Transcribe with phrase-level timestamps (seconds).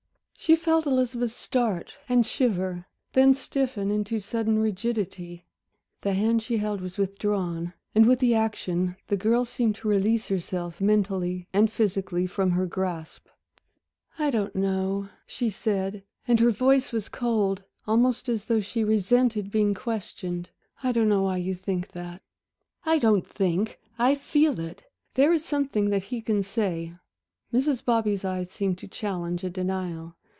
[0.37, 5.45] She felt Elizabeth start and shiver; then stiffen into sudden rigidity.
[6.01, 10.27] The hand she held was withdrawn, and with the action the girl seemed to release
[10.29, 13.27] herself, mentally and physically, from her grasp.
[14.17, 19.51] "I don't know," she said, and her voice was cold, almost as though she resented
[19.51, 20.49] being questioned,
[20.81, 22.23] "I don't know why you think that."
[22.83, 24.83] "I don't think I feel it!
[25.13, 26.95] There is something that he can say."
[27.53, 27.85] Mrs.
[27.85, 30.15] Bobby's eyes seemed to challenge a denial.